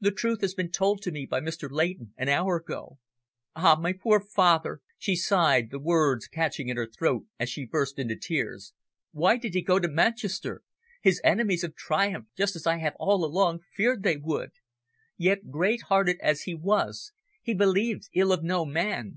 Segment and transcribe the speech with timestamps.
[0.00, 1.70] The truth has been told to me by Mr.
[1.70, 2.98] Leighton an hour ago.
[3.54, 3.74] Ah!
[3.80, 7.98] my poor dear father!" she sighed, the words catching in her throat as she burst
[7.98, 8.74] into tears.
[9.12, 10.60] "Why did he go to Manchester?
[11.00, 14.50] His enemies have triumphed, just as I have all along feared they would.
[15.16, 19.14] Yet, great hearted as he was, he believed ill of no man.